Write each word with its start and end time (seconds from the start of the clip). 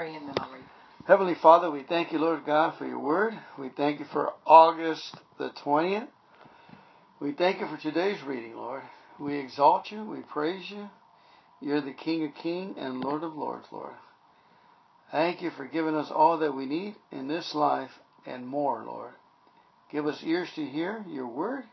pray 0.00 0.14
and 0.14 0.28
then 0.28 0.34
I'll 0.38 0.50
read. 0.50 0.62
Heavenly 1.06 1.34
Father, 1.42 1.70
we 1.70 1.82
thank 1.82 2.10
you, 2.10 2.18
Lord 2.18 2.46
God, 2.46 2.78
for 2.78 2.86
your 2.86 2.98
word. 2.98 3.34
We 3.58 3.68
thank 3.68 4.00
you 4.00 4.06
for 4.10 4.32
August 4.46 5.14
the 5.38 5.50
20th. 5.62 6.08
We 7.20 7.32
thank 7.32 7.60
you 7.60 7.66
for 7.66 7.76
today's 7.76 8.22
reading, 8.22 8.56
Lord. 8.56 8.82
We 9.18 9.36
exalt 9.36 9.90
you. 9.90 10.02
We 10.02 10.20
praise 10.20 10.64
you. 10.70 10.88
You're 11.60 11.82
the 11.82 11.92
King 11.92 12.24
of 12.24 12.34
kings 12.42 12.76
and 12.78 13.04
Lord 13.04 13.22
of 13.22 13.34
lords, 13.34 13.66
Lord. 13.70 13.92
Thank 15.12 15.42
you 15.42 15.50
for 15.50 15.66
giving 15.66 15.94
us 15.94 16.10
all 16.10 16.38
that 16.38 16.56
we 16.56 16.64
need 16.64 16.94
in 17.12 17.28
this 17.28 17.54
life 17.54 17.90
and 18.24 18.46
more, 18.46 18.82
Lord. 18.86 19.12
Give 19.92 20.06
us 20.06 20.22
ears 20.24 20.48
to 20.54 20.64
hear 20.64 21.04
your 21.10 21.26
word, 21.26 21.64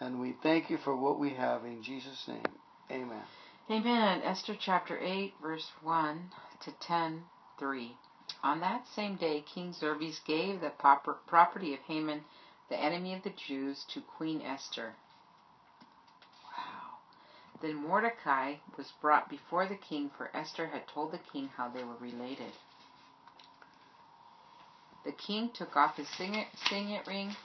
and 0.00 0.18
we 0.18 0.34
thank 0.42 0.70
you 0.70 0.78
for 0.82 0.96
what 0.96 1.20
we 1.20 1.34
have 1.34 1.66
in 1.66 1.82
Jesus' 1.82 2.24
name. 2.26 2.46
Amen. 2.90 3.22
Amen. 3.70 4.22
Esther 4.22 4.56
chapter 4.58 4.98
8, 4.98 5.34
verse 5.42 5.66
1 5.82 6.30
to 6.64 6.72
10, 6.86 7.22
3. 7.58 7.96
On 8.42 8.60
that 8.60 8.86
same 8.94 9.16
day, 9.16 9.42
King 9.42 9.72
Xerxes 9.72 10.20
gave 10.26 10.60
the 10.60 10.72
property 11.26 11.74
of 11.74 11.80
Haman, 11.80 12.24
the 12.68 12.78
enemy 12.78 13.14
of 13.14 13.22
the 13.22 13.30
Jews, 13.30 13.84
to 13.92 14.00
Queen 14.00 14.40
Esther. 14.42 14.94
Wow. 16.56 16.98
Then 17.60 17.76
Mordecai 17.76 18.54
was 18.76 18.92
brought 19.00 19.28
before 19.28 19.66
the 19.66 19.76
king, 19.76 20.10
for 20.16 20.30
Esther 20.34 20.66
had 20.66 20.88
told 20.88 21.12
the 21.12 21.20
king 21.32 21.48
how 21.56 21.68
they 21.68 21.84
were 21.84 21.96
related. 22.00 22.52
The 25.04 25.12
king 25.12 25.50
took 25.52 25.76
off 25.76 25.96
his 25.96 26.08
signet, 26.08 26.46
signet 26.68 27.06
ring, 27.06 27.36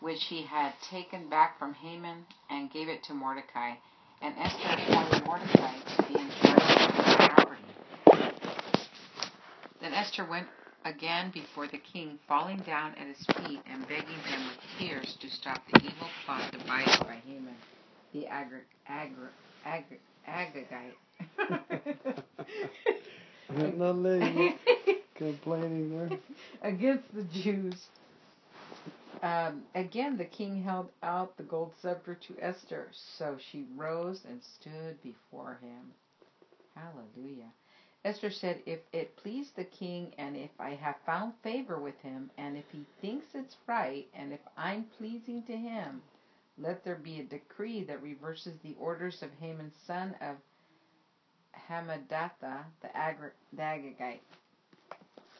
which 0.00 0.24
he 0.24 0.42
had 0.42 0.72
taken 0.90 1.28
back 1.28 1.58
from 1.58 1.74
Haman, 1.74 2.24
and 2.48 2.70
gave 2.70 2.88
it 2.88 3.02
to 3.04 3.14
Mordecai. 3.14 3.74
And 4.22 4.34
Esther 4.38 4.68
appointed 4.68 5.26
Mordecai 5.26 5.72
to 5.96 6.02
be 6.04 6.14
in 6.18 6.30
charge 6.40 6.60
of 6.60 6.96
the 6.96 7.28
property. 7.34 7.64
Then 9.80 9.94
Esther 9.94 10.24
went 10.28 10.48
again 10.84 11.30
before 11.32 11.66
the 11.66 11.78
king, 11.78 12.18
falling 12.28 12.58
down 12.58 12.94
at 12.94 13.06
his 13.06 13.24
feet 13.36 13.60
and 13.66 13.86
begging 13.88 14.18
him 14.24 14.46
with 14.48 14.58
tears 14.78 15.16
to 15.20 15.30
stop 15.30 15.62
the 15.72 15.80
evil 15.80 16.08
plot 16.24 16.52
devised 16.52 17.00
by 17.00 17.16
Haman, 17.26 17.56
the 18.12 18.26
Agri- 18.26 18.60
Agri- 18.88 19.28
Agri- 19.64 20.00
Agagite. 20.28 20.96
Not 23.76 23.96
lady 23.98 24.54
complaining 25.16 25.90
there. 25.98 26.18
Against 26.62 27.14
the 27.14 27.24
Jews. 27.24 27.88
Um, 29.22 29.62
again, 29.74 30.16
the 30.16 30.24
king 30.24 30.62
held 30.62 30.88
out 31.02 31.36
the 31.36 31.42
gold 31.42 31.72
scepter 31.82 32.14
to 32.14 32.34
Esther, 32.40 32.88
so 33.18 33.36
she 33.50 33.66
rose 33.76 34.22
and 34.28 34.40
stood 34.42 35.02
before 35.02 35.58
him. 35.62 35.92
Hallelujah. 36.74 37.50
Esther 38.04 38.30
said, 38.30 38.62
If 38.64 38.80
it 38.92 39.16
please 39.16 39.50
the 39.56 39.64
king, 39.64 40.14
and 40.16 40.36
if 40.36 40.50
I 40.58 40.70
have 40.70 40.96
found 41.04 41.34
favor 41.42 41.78
with 41.78 41.98
him, 42.00 42.30
and 42.38 42.56
if 42.56 42.64
he 42.72 42.86
thinks 43.02 43.26
it's 43.34 43.56
right, 43.66 44.06
and 44.14 44.32
if 44.32 44.40
I'm 44.56 44.84
pleasing 44.96 45.42
to 45.44 45.56
him, 45.56 46.02
let 46.58 46.82
there 46.84 46.96
be 46.96 47.20
a 47.20 47.24
decree 47.24 47.84
that 47.84 48.02
reverses 48.02 48.58
the 48.62 48.74
orders 48.78 49.22
of 49.22 49.30
Haman's 49.40 49.76
son 49.86 50.14
of 50.22 50.36
Hammedatha, 51.68 52.64
the, 52.80 52.96
Agri- 52.96 53.32
the 53.52 53.62
Agagite, 53.62 54.20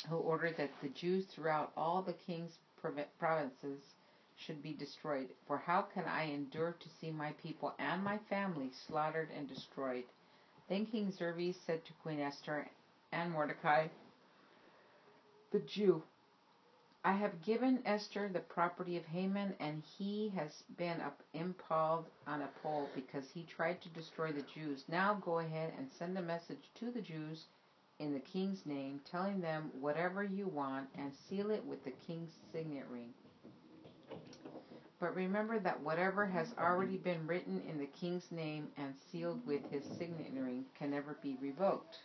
who 0.08 0.16
ordered 0.16 0.56
that 0.58 0.70
the 0.82 0.88
Jews 0.90 1.26
throughout 1.26 1.72
all 1.76 2.02
the 2.02 2.12
king's 2.12 2.58
provinces 3.18 3.80
should 4.36 4.62
be 4.62 4.72
destroyed. 4.74 5.28
For 5.46 5.58
how 5.58 5.82
can 5.82 6.04
I 6.04 6.24
endure 6.24 6.76
to 6.78 6.88
see 7.00 7.10
my 7.10 7.32
people 7.42 7.74
and 7.78 8.02
my 8.04 8.18
family 8.28 8.70
slaughtered 8.86 9.28
and 9.36 9.48
destroyed? 9.48 10.04
Then 10.70 10.86
King 10.86 11.10
Xerxes 11.10 11.56
said 11.66 11.84
to 11.84 11.92
Queen 11.94 12.20
Esther 12.20 12.64
and 13.10 13.32
Mordecai, 13.32 13.88
the 15.50 15.58
Jew, 15.58 16.04
I 17.04 17.12
have 17.12 17.42
given 17.42 17.82
Esther 17.84 18.28
the 18.28 18.38
property 18.38 18.96
of 18.96 19.04
Haman, 19.06 19.54
and 19.58 19.82
he 19.98 20.32
has 20.36 20.62
been 20.78 21.02
impaled 21.34 22.06
on 22.28 22.42
a 22.42 22.50
pole 22.62 22.88
because 22.94 23.24
he 23.34 23.42
tried 23.42 23.82
to 23.82 23.88
destroy 23.88 24.30
the 24.30 24.44
Jews. 24.54 24.84
Now 24.86 25.14
go 25.14 25.40
ahead 25.40 25.72
and 25.76 25.90
send 25.98 26.16
a 26.16 26.22
message 26.22 26.70
to 26.78 26.92
the 26.92 27.00
Jews 27.00 27.46
in 27.98 28.12
the 28.12 28.20
king's 28.20 28.64
name, 28.64 29.00
telling 29.10 29.40
them 29.40 29.72
whatever 29.80 30.22
you 30.22 30.46
want, 30.46 30.88
and 30.96 31.10
seal 31.28 31.50
it 31.50 31.64
with 31.64 31.82
the 31.84 31.94
king's 32.06 32.30
signet 32.52 32.86
ring. 32.88 33.12
But 35.00 35.14
remember 35.14 35.58
that 35.58 35.80
whatever 35.80 36.26
has 36.26 36.52
already 36.58 36.98
been 36.98 37.26
written 37.26 37.62
in 37.66 37.78
the 37.78 37.86
king's 37.86 38.30
name 38.30 38.68
and 38.76 38.94
sealed 39.10 39.46
with 39.46 39.62
his 39.70 39.82
signet 39.98 40.32
ring 40.34 40.66
can 40.78 40.90
never 40.90 41.16
be 41.22 41.38
revoked. 41.40 41.96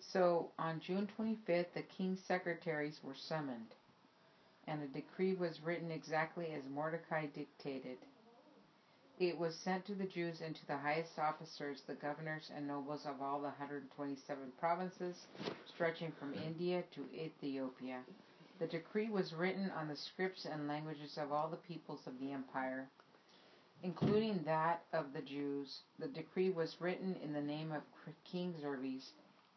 So 0.00 0.50
on 0.58 0.80
June 0.80 1.08
25th, 1.18 1.72
the 1.74 1.82
king's 1.82 2.20
secretaries 2.20 3.00
were 3.02 3.14
summoned, 3.14 3.74
and 4.66 4.82
a 4.82 4.86
decree 4.86 5.34
was 5.34 5.60
written 5.62 5.90
exactly 5.90 6.52
as 6.52 6.62
Mordecai 6.68 7.26
dictated. 7.26 7.98
It 9.18 9.36
was 9.36 9.54
sent 9.54 9.86
to 9.86 9.94
the 9.94 10.06
Jews 10.06 10.40
and 10.44 10.54
to 10.54 10.66
the 10.66 10.76
highest 10.76 11.18
officers, 11.18 11.82
the 11.86 11.94
governors 11.94 12.50
and 12.54 12.68
nobles 12.68 13.04
of 13.04 13.20
all 13.20 13.38
the 13.38 13.48
127 13.48 14.52
provinces, 14.60 15.26
stretching 15.66 16.12
from 16.12 16.34
India 16.34 16.84
to 16.94 17.04
Ethiopia. 17.12 18.00
The 18.58 18.66
decree 18.66 19.08
was 19.08 19.32
written 19.34 19.70
on 19.70 19.86
the 19.86 19.96
scripts 19.96 20.44
and 20.44 20.66
languages 20.66 21.16
of 21.16 21.30
all 21.30 21.48
the 21.48 21.56
peoples 21.56 22.06
of 22.06 22.18
the 22.18 22.32
empire, 22.32 22.88
including 23.84 24.42
that 24.44 24.82
of 24.92 25.12
the 25.12 25.22
Jews. 25.22 25.82
The 25.98 26.08
decree 26.08 26.50
was 26.50 26.80
written 26.80 27.14
in 27.22 27.32
the 27.32 27.40
name 27.40 27.70
of 27.70 27.82
King 28.24 28.54
Xerxes 28.60 29.12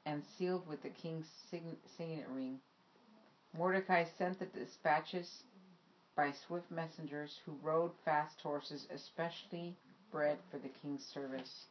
and 0.06 0.24
sealed 0.38 0.68
with 0.68 0.84
the 0.84 0.90
king's 0.90 1.28
signet 1.50 2.28
ring. 2.30 2.60
Mordecai 3.58 4.06
sent 4.18 4.40
the 4.40 4.46
dispatches 4.46 5.44
by 6.16 6.32
swift 6.32 6.70
messengers 6.70 7.40
who 7.46 7.58
rode 7.64 7.92
fast 8.06 8.40
horses, 8.42 8.86
especially 8.92 9.76
bred 10.12 10.38
for 10.52 10.60
the 10.60 10.70
king's 10.70 11.06
service. 11.06 11.66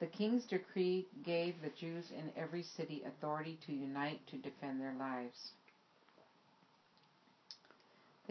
The 0.00 0.06
king's 0.06 0.46
decree 0.46 1.06
gave 1.24 1.60
the 1.60 1.70
Jews 1.70 2.10
in 2.10 2.32
every 2.36 2.62
city 2.62 3.02
authority 3.04 3.58
to 3.66 3.72
unite 3.72 4.26
to 4.28 4.38
defend 4.38 4.80
their 4.80 4.94
lives. 4.94 5.52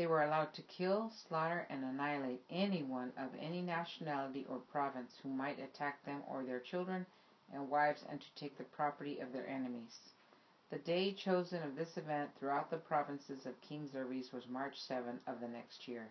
They 0.02 0.08
were 0.08 0.24
allowed 0.24 0.56
to 0.56 0.64
kill, 0.64 1.12
slaughter, 1.12 1.68
and 1.70 1.84
annihilate 1.84 2.42
anyone 2.50 3.14
of 3.16 3.36
any 3.40 3.62
nationality 3.62 4.48
or 4.50 4.58
province 4.58 5.20
who 5.22 5.30
might 5.30 5.60
attack 5.60 6.04
them 6.06 6.24
or 6.28 6.44
their 6.44 6.60
children 6.60 7.06
and 7.54 7.70
wives 7.70 8.04
and 8.10 8.20
to 8.20 8.34
take 8.34 8.58
the 8.58 8.64
property 8.64 9.20
of 9.20 9.32
their 9.32 9.48
enemies. 9.48 10.10
The 10.72 10.80
day 10.80 11.14
chosen 11.14 11.62
of 11.62 11.76
this 11.76 11.98
event 11.98 12.32
throughout 12.34 12.72
the 12.72 12.78
provinces 12.78 13.46
of 13.46 13.62
King 13.62 13.86
Xerxes 13.86 14.34
was 14.34 14.48
March 14.48 14.82
7 14.82 15.20
of 15.28 15.40
the 15.40 15.48
next 15.48 15.88
year. 15.88 16.10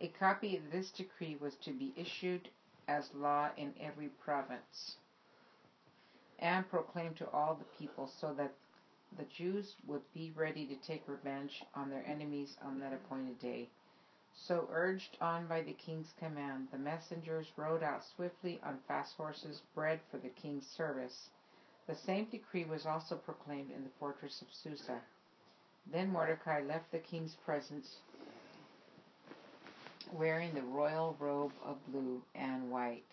A 0.00 0.08
copy 0.08 0.56
of 0.56 0.70
this 0.70 0.90
decree 0.90 1.36
was 1.36 1.56
to 1.56 1.72
be 1.74 1.92
issued 1.94 2.48
as 2.88 3.12
law 3.12 3.50
in 3.58 3.74
every 3.78 4.08
province 4.08 4.96
and 6.38 6.66
proclaimed 6.66 7.16
to 7.16 7.30
all 7.30 7.56
the 7.56 7.78
people 7.78 8.06
so 8.06 8.32
that 8.32 8.54
the 9.16 9.24
Jews 9.24 9.74
would 9.86 10.02
be 10.14 10.32
ready 10.34 10.66
to 10.66 10.76
take 10.76 11.06
revenge 11.06 11.62
on 11.74 11.90
their 11.90 12.04
enemies 12.06 12.56
on 12.62 12.78
that 12.80 12.92
appointed 12.92 13.38
day. 13.38 13.68
So, 14.34 14.68
urged 14.72 15.18
on 15.20 15.46
by 15.46 15.62
the 15.62 15.74
king's 15.74 16.12
command, 16.18 16.68
the 16.72 16.78
messengers 16.78 17.52
rode 17.56 17.82
out 17.82 18.02
swiftly 18.16 18.60
on 18.62 18.78
fast 18.88 19.14
horses 19.16 19.62
bred 19.74 20.00
for 20.10 20.18
the 20.18 20.30
king's 20.30 20.66
service. 20.66 21.28
The 21.86 21.94
same 21.94 22.26
decree 22.26 22.64
was 22.64 22.86
also 22.86 23.16
proclaimed 23.16 23.70
in 23.70 23.84
the 23.84 23.90
fortress 23.98 24.40
of 24.40 24.48
Susa. 24.52 25.00
Then 25.86 26.10
Mordecai 26.10 26.62
left 26.62 26.90
the 26.92 26.98
king's 26.98 27.34
presence 27.44 27.96
wearing 30.12 30.54
the 30.54 30.62
royal 30.62 31.16
robe 31.18 31.52
of 31.64 31.84
blue 31.86 32.22
and 32.34 32.70
white, 32.70 33.04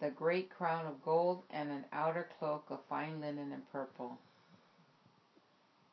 the 0.00 0.10
great 0.10 0.50
crown 0.50 0.86
of 0.86 1.02
gold, 1.04 1.42
and 1.50 1.70
an 1.70 1.84
outer 1.92 2.28
cloak 2.38 2.64
of 2.70 2.84
fine 2.88 3.20
linen 3.20 3.52
and 3.52 3.70
purple. 3.70 4.18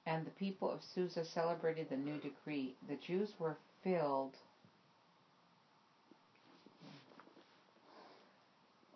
And 0.10 0.26
the 0.26 0.32
people 0.32 0.72
of 0.72 0.82
Susa 0.96 1.24
celebrated 1.24 1.90
the 1.90 1.98
new 1.98 2.18
decree. 2.18 2.76
The 2.88 2.96
Jews 2.96 3.30
were 3.38 3.58
filled 3.84 4.34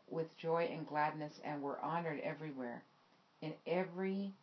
with 0.09 0.35
joy 0.39 0.63
and 0.71 0.87
gladness 0.87 1.33
and 1.43 1.61
were 1.61 1.79
honored 1.81 2.19
everywhere. 2.21 2.81
In 3.43 3.53
every 3.67 4.33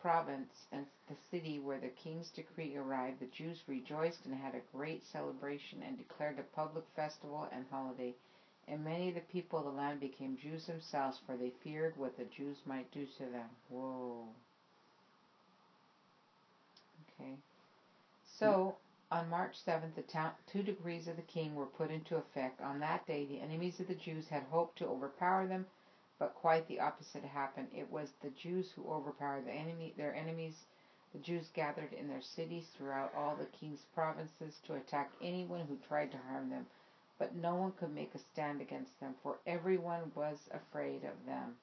province 0.00 0.50
and 0.72 0.84
the 1.08 1.14
city 1.30 1.60
where 1.60 1.78
the 1.78 1.90
king's 2.02 2.30
decree 2.30 2.76
arrived, 2.76 3.20
the 3.20 3.26
Jews 3.26 3.62
rejoiced 3.68 4.26
and 4.26 4.34
had 4.34 4.56
a 4.56 4.76
great 4.76 5.04
celebration 5.12 5.84
and 5.86 5.96
declared 5.96 6.40
a 6.40 6.56
public 6.56 6.84
festival 6.96 7.46
and 7.52 7.64
holiday. 7.70 8.16
And 8.66 8.82
many 8.82 9.10
of 9.10 9.14
the 9.14 9.20
people 9.20 9.60
of 9.60 9.64
the 9.66 9.70
land 9.70 10.00
became 10.00 10.36
Jews 10.36 10.66
themselves, 10.66 11.20
for 11.24 11.36
they 11.36 11.52
feared 11.62 11.96
what 11.96 12.16
the 12.16 12.24
Jews 12.36 12.56
might 12.66 12.90
do 12.90 13.06
to 13.18 13.24
them. 13.30 13.48
Whoa. 13.68 14.26
Okay. 17.20 17.36
So, 18.24 18.76
on 19.10 19.30
March 19.30 19.64
7th, 19.64 19.94
the 19.94 20.32
two 20.46 20.62
decrees 20.62 21.08
of 21.08 21.16
the 21.16 21.22
king 21.22 21.54
were 21.54 21.66
put 21.66 21.90
into 21.90 22.16
effect. 22.16 22.60
On 22.60 22.80
that 22.80 23.06
day, 23.06 23.24
the 23.24 23.40
enemies 23.40 23.80
of 23.80 23.86
the 23.88 23.94
Jews 23.94 24.28
had 24.28 24.42
hoped 24.44 24.78
to 24.78 24.86
overpower 24.86 25.46
them, 25.46 25.66
But 26.18 26.34
quite 26.34 26.66
the 26.66 26.80
opposite 26.80 27.24
happened. 27.24 27.68
It 27.72 27.90
was 27.90 28.12
the 28.22 28.30
Jews 28.30 28.72
who 28.72 28.90
overpowered 28.90 29.44
the 29.46 29.52
enemy, 29.52 29.92
their 29.96 30.14
enemies. 30.14 30.64
The 31.12 31.18
Jews 31.18 31.50
gathered 31.54 31.92
in 31.92 32.08
their 32.08 32.22
cities 32.22 32.68
throughout 32.76 33.14
all 33.14 33.36
the 33.36 33.46
king's 33.46 33.84
provinces 33.94 34.58
to 34.66 34.74
attack 34.74 35.10
anyone 35.22 35.66
who 35.66 35.76
tried 35.76 36.10
to 36.12 36.18
harm 36.18 36.50
them. 36.50 36.66
But 37.18 37.34
no 37.34 37.54
one 37.54 37.72
could 37.72 37.94
make 37.94 38.14
a 38.14 38.18
stand 38.18 38.60
against 38.60 38.98
them, 39.00 39.14
for 39.22 39.38
everyone 39.46 40.12
was 40.14 40.48
afraid 40.52 41.04
of 41.04 41.26
them. 41.26 41.56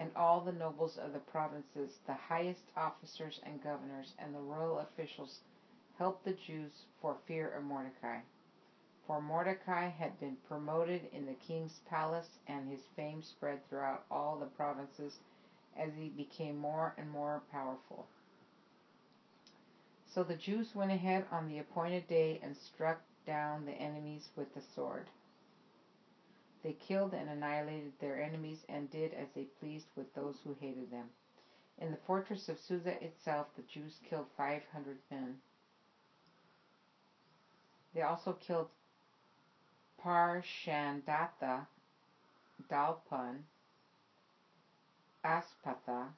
And 0.00 0.10
all 0.16 0.40
the 0.40 0.52
nobles 0.52 0.96
of 0.96 1.12
the 1.12 1.18
provinces, 1.18 1.98
the 2.06 2.14
highest 2.14 2.62
officers 2.74 3.38
and 3.44 3.62
governors, 3.62 4.14
and 4.18 4.34
the 4.34 4.38
royal 4.38 4.78
officials 4.78 5.40
helped 5.98 6.24
the 6.24 6.32
Jews 6.32 6.72
for 7.02 7.18
fear 7.28 7.50
of 7.50 7.64
Mordecai. 7.64 8.20
For 9.06 9.20
Mordecai 9.20 9.88
had 9.88 10.18
been 10.18 10.38
promoted 10.48 11.02
in 11.12 11.26
the 11.26 11.34
king's 11.34 11.80
palace, 11.90 12.38
and 12.48 12.66
his 12.70 12.80
fame 12.96 13.22
spread 13.22 13.68
throughout 13.68 14.06
all 14.10 14.38
the 14.38 14.46
provinces 14.46 15.18
as 15.76 15.90
he 15.98 16.08
became 16.08 16.56
more 16.56 16.94
and 16.96 17.10
more 17.10 17.42
powerful. 17.52 18.06
So 20.06 20.24
the 20.24 20.34
Jews 20.34 20.74
went 20.74 20.92
ahead 20.92 21.26
on 21.30 21.46
the 21.46 21.58
appointed 21.58 22.08
day 22.08 22.40
and 22.42 22.56
struck 22.56 23.02
down 23.26 23.66
the 23.66 23.72
enemies 23.72 24.30
with 24.34 24.54
the 24.54 24.62
sword. 24.74 25.10
They 26.62 26.72
killed 26.74 27.14
and 27.14 27.28
annihilated 27.30 27.92
their 28.00 28.22
enemies 28.22 28.58
and 28.68 28.90
did 28.90 29.14
as 29.14 29.28
they 29.34 29.44
pleased 29.44 29.86
with 29.96 30.14
those 30.14 30.36
who 30.44 30.54
hated 30.60 30.90
them. 30.90 31.08
In 31.78 31.90
the 31.90 31.96
fortress 32.06 32.48
of 32.48 32.58
Susa 32.58 33.02
itself, 33.02 33.46
the 33.56 33.62
Jews 33.62 33.98
killed 34.08 34.26
500 34.36 34.98
men. 35.10 35.40
They 37.94 38.02
also 38.02 38.34
killed 38.34 38.68
Parshandatha, 40.04 41.66
Dalpun, 42.70 43.38
Aspatha, 45.24 46.08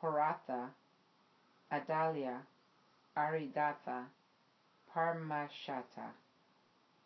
Poratha, 0.00 0.68
Adalia, 1.70 2.42
Aridatha, 3.16 4.04
Parmashata, 4.94 6.12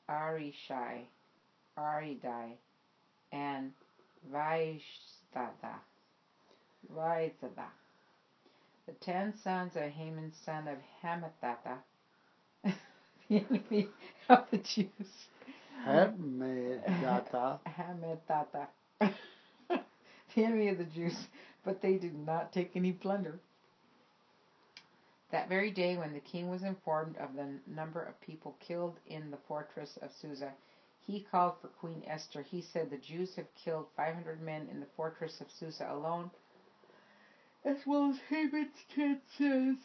Arishai, 0.09 1.07
Aridai, 1.79 2.53
and 3.33 3.73
Vaishtada. 4.33 5.81
Vaizada. 6.95 7.69
The 8.87 8.93
ten 9.01 9.35
sons 9.43 9.73
of 9.77 9.83
Haman, 9.83 10.33
son 10.45 10.69
of 10.69 10.79
Hamathatha, 11.03 11.79
the 12.63 12.75
enemy 13.31 13.89
of 14.29 14.45
the 14.51 14.59
Jews. 14.59 15.29
Hamedata. 15.85 17.59
Hamathatha. 17.67 18.69
the 19.01 20.45
enemy 20.45 20.69
of 20.69 20.79
the 20.79 20.85
Jews, 20.85 21.17
but 21.65 21.83
they 21.83 21.97
did 21.97 22.15
not 22.15 22.53
take 22.53 22.77
any 22.77 22.93
plunder. 22.93 23.41
That 25.33 25.49
very 25.49 25.73
day, 25.73 25.97
when 25.97 26.13
the 26.13 26.21
king 26.21 26.49
was 26.49 26.63
informed 26.63 27.17
of 27.17 27.35
the 27.35 27.49
number 27.67 28.01
of 28.01 28.21
people 28.21 28.57
killed 28.61 28.97
in 29.09 29.31
the 29.31 29.39
fortress 29.49 29.99
of 30.01 30.11
Susa, 30.13 30.53
he 31.07 31.21
called 31.31 31.55
for 31.61 31.69
Queen 31.69 32.03
Esther. 32.07 32.43
He 32.43 32.63
said, 32.63 32.91
The 32.91 32.97
Jews 32.97 33.35
have 33.37 33.47
killed 33.65 33.87
500 33.97 34.43
men 34.43 34.69
in 34.71 34.81
the 34.81 34.87
fortress 34.97 35.41
of 35.41 35.47
Susa 35.59 35.89
alone, 35.91 36.31
as 37.65 37.77
well 37.87 38.11
as 38.11 38.19
Haman's 38.29 38.75
ten 38.95 39.21
sons. 39.39 39.79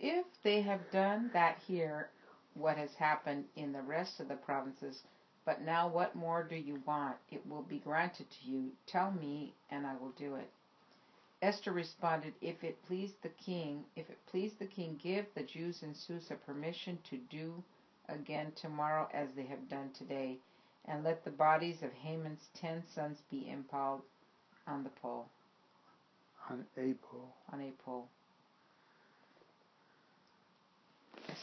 If 0.00 0.26
they 0.42 0.62
have 0.62 0.90
done 0.90 1.30
that 1.32 1.58
here, 1.66 2.10
what 2.54 2.76
has 2.76 2.94
happened 2.98 3.44
in 3.56 3.72
the 3.72 3.82
rest 3.82 4.18
of 4.20 4.28
the 4.28 4.36
provinces, 4.36 5.02
but 5.44 5.62
now 5.62 5.88
what 5.88 6.16
more 6.16 6.42
do 6.42 6.56
you 6.56 6.82
want? 6.86 7.16
It 7.30 7.46
will 7.46 7.62
be 7.62 7.78
granted 7.78 8.26
to 8.30 8.50
you. 8.50 8.72
Tell 8.86 9.12
me, 9.12 9.54
and 9.70 9.86
I 9.86 9.94
will 9.96 10.12
do 10.18 10.34
it. 10.34 10.50
Esther 11.40 11.72
responded, 11.72 12.34
If 12.40 12.64
it 12.64 12.82
please 12.86 13.12
the 13.22 13.28
king, 13.28 13.84
if 13.94 14.10
it 14.10 14.18
please 14.26 14.52
the 14.58 14.66
king, 14.66 14.98
give 15.00 15.26
the 15.34 15.44
Jews 15.44 15.82
in 15.82 15.94
Susa 15.94 16.34
permission 16.34 16.98
to 17.10 17.16
do 17.30 17.62
again 18.08 18.52
tomorrow 18.60 19.08
as 19.12 19.28
they 19.36 19.44
have 19.44 19.68
done 19.68 19.90
today, 19.98 20.38
and 20.86 21.04
let 21.04 21.24
the 21.24 21.30
bodies 21.30 21.82
of 21.82 21.92
Haman's 21.92 22.48
ten 22.60 22.82
sons 22.94 23.18
be 23.30 23.48
impaled 23.50 24.02
on 24.66 24.82
the 24.84 24.90
pole. 25.02 25.26
On 26.50 26.64
a 26.76 26.94
pole. 26.94 27.34
On 27.52 27.60
a 27.60 27.70
pole. 27.84 28.08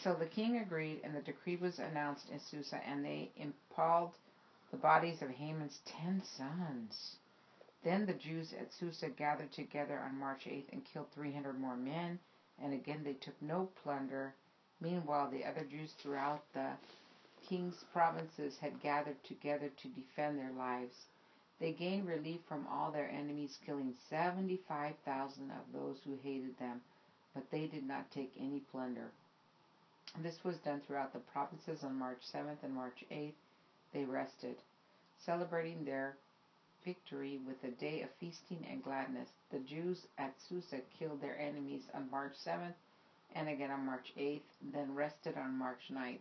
So 0.03 0.15
the 0.15 0.25
king 0.25 0.57
agreed, 0.57 1.01
and 1.03 1.15
the 1.15 1.21
decree 1.21 1.57
was 1.57 1.79
announced 1.79 2.29
in 2.31 2.39
Susa, 2.39 2.79
and 2.87 3.05
they 3.05 3.31
impaled 3.37 4.11
the 4.71 4.77
bodies 4.77 5.21
of 5.21 5.29
Haman's 5.29 5.79
ten 5.85 6.21
sons. 6.37 7.17
Then 7.83 8.07
the 8.07 8.13
Jews 8.13 8.51
at 8.59 8.73
Susa 8.79 9.09
gathered 9.09 9.51
together 9.53 9.99
on 9.99 10.19
March 10.19 10.45
8th 10.47 10.71
and 10.71 10.81
killed 10.91 11.11
300 11.13 11.59
more 11.59 11.77
men, 11.77 12.19
and 12.61 12.73
again 12.73 13.03
they 13.03 13.13
took 13.13 13.39
no 13.41 13.69
plunder. 13.83 14.33
Meanwhile, 14.81 15.31
the 15.31 15.45
other 15.45 15.63
Jews 15.63 15.93
throughout 15.93 16.43
the 16.53 16.71
king's 17.47 17.83
provinces 17.93 18.57
had 18.57 18.81
gathered 18.81 19.23
together 19.23 19.69
to 19.69 19.87
defend 19.87 20.37
their 20.37 20.51
lives. 20.51 21.05
They 21.59 21.71
gained 21.71 22.07
relief 22.07 22.41
from 22.47 22.67
all 22.67 22.91
their 22.91 23.09
enemies, 23.09 23.57
killing 23.65 23.95
75,000 24.09 25.51
of 25.51 25.71
those 25.71 26.01
who 26.03 26.17
hated 26.17 26.57
them, 26.59 26.81
but 27.33 27.49
they 27.49 27.67
did 27.67 27.87
not 27.87 28.11
take 28.11 28.33
any 28.37 28.59
plunder. 28.59 29.11
This 30.17 30.43
was 30.43 30.57
done 30.57 30.81
throughout 30.81 31.13
the 31.13 31.19
provinces 31.19 31.83
on 31.83 31.97
March 31.97 32.21
7th 32.33 32.63
and 32.63 32.73
March 32.73 33.05
8th. 33.09 33.33
They 33.93 34.03
rested, 34.03 34.57
celebrating 35.19 35.85
their 35.85 36.17
victory 36.83 37.39
with 37.47 37.63
a 37.63 37.71
day 37.71 38.01
of 38.01 38.09
feasting 38.19 38.65
and 38.69 38.83
gladness. 38.83 39.29
The 39.51 39.59
Jews 39.59 40.05
at 40.17 40.33
Susa 40.49 40.81
killed 40.99 41.21
their 41.21 41.39
enemies 41.39 41.83
on 41.93 42.11
March 42.11 42.33
7th 42.45 42.75
and 43.35 43.49
again 43.49 43.69
on 43.69 43.85
March 43.85 44.13
8th, 44.17 44.41
then 44.73 44.95
rested 44.95 45.35
on 45.37 45.57
March 45.57 45.81
9th, 45.91 46.19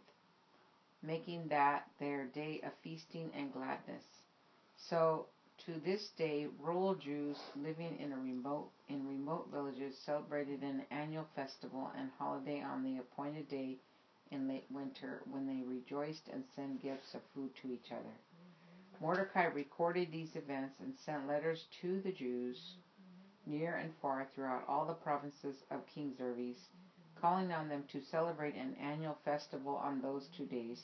making 1.02 1.48
that 1.48 1.88
their 1.98 2.26
day 2.26 2.60
of 2.64 2.72
feasting 2.82 3.30
and 3.34 3.52
gladness. 3.52 4.04
So 4.76 5.26
to 5.66 5.80
this 5.84 6.08
day, 6.18 6.48
rural 6.60 6.94
Jews 6.96 7.38
living 7.56 7.96
in 7.98 8.12
a 8.12 8.18
remote 8.18 8.70
in 8.88 9.06
remote 9.06 9.48
villages 9.52 9.96
celebrated 10.04 10.62
an 10.62 10.82
annual 10.90 11.26
festival 11.36 11.90
and 11.96 12.10
holiday 12.18 12.60
on 12.60 12.82
the 12.82 12.98
appointed 12.98 13.48
day 13.48 13.78
in 14.30 14.48
late 14.48 14.66
winter 14.70 15.22
when 15.30 15.46
they 15.46 15.62
rejoiced 15.66 16.28
and 16.32 16.44
sent 16.56 16.82
gifts 16.82 17.14
of 17.14 17.20
food 17.34 17.50
to 17.62 17.72
each 17.72 17.92
other. 17.92 18.02
Mm-hmm. 18.02 19.04
Mordecai 19.04 19.44
recorded 19.44 20.10
these 20.10 20.34
events 20.34 20.74
and 20.80 20.92
sent 21.06 21.28
letters 21.28 21.64
to 21.80 22.00
the 22.00 22.12
Jews 22.12 22.58
mm-hmm. 22.58 23.58
near 23.58 23.76
and 23.76 23.92
far 24.02 24.26
throughout 24.34 24.64
all 24.68 24.84
the 24.84 24.94
provinces 24.94 25.56
of 25.70 25.86
King 25.86 26.14
Xerxes, 26.18 26.58
calling 27.24 27.52
on 27.52 27.70
them 27.70 27.82
to 27.90 28.02
celebrate 28.10 28.54
an 28.54 28.76
annual 28.78 29.16
festival 29.24 29.76
on 29.76 30.02
those 30.02 30.28
two 30.36 30.44
days. 30.44 30.78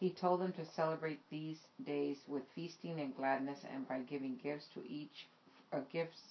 He 0.00 0.08
told 0.08 0.40
them 0.40 0.54
to 0.54 0.64
celebrate 0.74 1.20
these 1.28 1.58
days 1.84 2.16
with 2.26 2.44
feasting 2.54 2.98
and 2.98 3.14
gladness 3.14 3.58
and 3.70 3.86
by 3.86 3.98
giving 3.98 4.38
gifts 4.42 4.64
to 4.72 4.80
each 4.88 5.28
uh, 5.74 5.80
gifts 5.92 6.22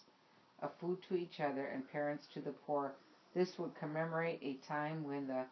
of 0.63 0.71
food 0.81 0.97
to 1.07 1.15
each 1.15 1.39
other 1.39 1.63
and 1.67 1.87
parents 1.91 2.25
to 2.33 2.41
the 2.41 2.55
poor. 2.65 2.93
This 3.35 3.49
would 3.59 3.75
commemorate 3.75 4.39
a 4.41 4.67
time 4.67 5.03
when 5.03 5.27
the 5.27 5.43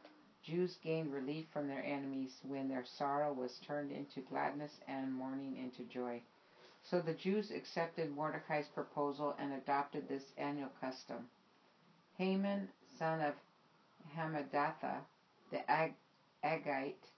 Jews 0.44 0.76
gained 0.84 1.14
relief 1.14 1.46
from 1.54 1.68
their 1.68 1.86
enemies, 1.86 2.32
when 2.42 2.70
their 2.70 2.86
sorrow 2.98 3.32
was 3.32 3.60
turned 3.68 3.92
into 3.92 4.22
gladness 4.22 4.72
and 4.88 5.14
mourning 5.14 5.56
into 5.58 5.84
joy. 5.94 6.20
So 6.90 7.00
the 7.00 7.14
Jews 7.14 7.52
accepted 7.52 8.16
Mordecai's 8.16 8.70
proposal 8.74 9.36
and 9.40 9.54
adopted 9.54 10.10
this 10.10 10.24
annual 10.36 10.72
custom. 10.82 11.28
Haman, 12.18 12.70
son 12.98 13.22
of 13.22 13.36
Hammedatha, 14.18 15.06
the 15.52 15.70
Ag- 15.72 15.96
Agite, 16.44 17.12